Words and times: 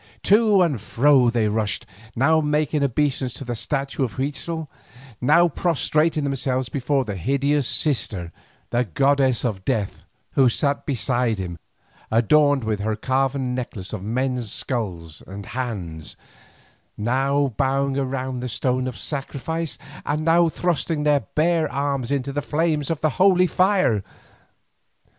To 0.23 0.63
and 0.63 0.81
fro 0.81 1.29
they 1.29 1.47
rushed, 1.47 1.85
now 2.15 2.41
making 2.41 2.81
obeisance 2.81 3.35
to 3.35 3.45
the 3.45 3.53
statue 3.53 4.03
of 4.03 4.13
Huitzel, 4.13 4.67
now 5.21 5.47
prostrating 5.47 6.23
themselves 6.23 6.69
before 6.69 7.05
his 7.05 7.19
hideous 7.19 7.67
sister, 7.67 8.31
the 8.71 8.85
goddess 8.85 9.45
of 9.45 9.63
Death, 9.63 10.07
who 10.31 10.49
sat 10.49 10.87
beside 10.87 11.37
him 11.37 11.59
adorned 12.09 12.63
with 12.63 12.79
her 12.79 12.95
carven 12.95 13.53
necklace 13.53 13.93
of 13.93 14.01
men's 14.01 14.51
skulls 14.51 15.21
and 15.27 15.45
hands, 15.45 16.17
now 16.97 17.49
bowing 17.55 17.95
around 17.95 18.39
the 18.39 18.49
stone 18.49 18.87
of 18.87 18.97
sacrifice, 18.97 19.77
and 20.03 20.25
now 20.25 20.49
thrusting 20.49 21.03
their 21.03 21.19
bare 21.35 21.71
arms 21.71 22.09
into 22.09 22.33
the 22.33 22.41
flames 22.41 22.89
of 22.89 23.01
the 23.01 23.09
holy 23.21 23.45
fire. 23.45 24.01